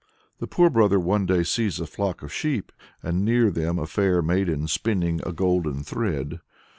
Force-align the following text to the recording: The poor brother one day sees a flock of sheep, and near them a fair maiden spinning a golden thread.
The 0.39 0.47
poor 0.47 0.71
brother 0.71 0.99
one 0.99 1.27
day 1.27 1.43
sees 1.43 1.79
a 1.79 1.85
flock 1.85 2.23
of 2.23 2.33
sheep, 2.33 2.71
and 3.03 3.23
near 3.23 3.51
them 3.51 3.77
a 3.77 3.85
fair 3.85 4.23
maiden 4.23 4.67
spinning 4.67 5.21
a 5.27 5.31
golden 5.31 5.83
thread. 5.83 6.39